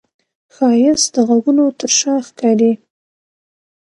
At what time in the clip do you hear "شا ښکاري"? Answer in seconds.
1.99-2.71